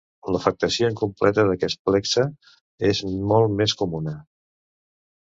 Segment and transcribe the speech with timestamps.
[0.35, 2.25] L'afectació incompleta d'aquest plexe
[2.93, 4.19] és molt més comuna.